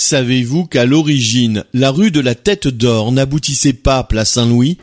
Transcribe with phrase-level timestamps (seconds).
[0.00, 4.78] Savez-vous qu'à l'origine, la rue de la Tête d'Or n'aboutissait pas à Place Saint-Louis?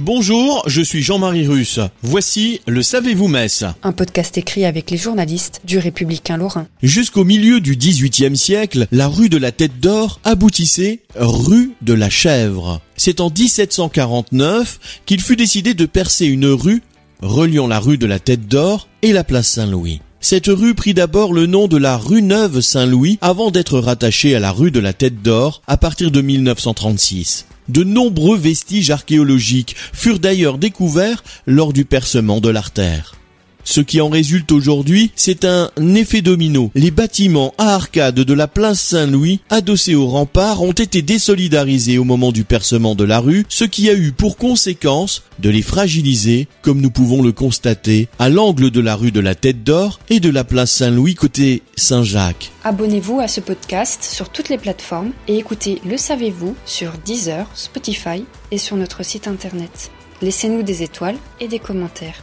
[0.00, 1.78] Bonjour, je suis Jean-Marie Russe.
[2.02, 6.66] Voici le Savez-vous Metz Un podcast écrit avec les journalistes du Républicain Lorrain.
[6.82, 12.10] Jusqu'au milieu du XVIIIe siècle, la rue de la Tête d'Or aboutissait rue de la
[12.10, 12.80] Chèvre.
[12.96, 16.82] C'est en 1749 qu'il fut décidé de percer une rue
[17.22, 20.00] reliant la rue de la Tête d'Or et la place Saint-Louis.
[20.24, 24.40] Cette rue prit d'abord le nom de la rue Neuve Saint-Louis avant d'être rattachée à
[24.40, 27.44] la rue de la Tête d'Or à partir de 1936.
[27.68, 33.16] De nombreux vestiges archéologiques furent d'ailleurs découverts lors du percement de l'artère.
[33.64, 36.70] Ce qui en résulte aujourd'hui, c'est un effet domino.
[36.74, 42.04] Les bâtiments à arcades de la place Saint-Louis, adossés au rempart, ont été désolidarisés au
[42.04, 46.46] moment du percement de la rue, ce qui a eu pour conséquence de les fragiliser,
[46.62, 50.20] comme nous pouvons le constater, à l'angle de la rue de la Tête d'Or et
[50.20, 52.52] de la place Saint-Louis côté Saint-Jacques.
[52.64, 58.24] Abonnez-vous à ce podcast sur toutes les plateformes et écoutez Le Savez-vous sur Deezer, Spotify
[58.50, 59.90] et sur notre site internet.
[60.22, 62.22] Laissez-nous des étoiles et des commentaires.